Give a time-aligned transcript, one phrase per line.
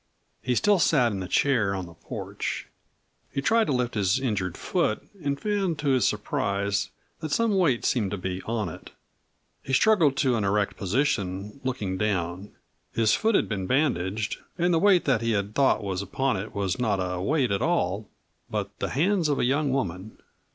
[0.41, 2.67] He still sat in the chair on the porch.
[3.31, 6.89] He tried to lift his injured foot and found to his surprise
[7.19, 8.89] that some weight seemed to be on it.
[9.61, 12.51] He struggled to an erect position, looking down.
[12.91, 16.55] His foot had been bandaged, and the weight that he had thought was upon it
[16.55, 18.09] was not a weight at all,
[18.49, 20.17] but the hands of a young woman.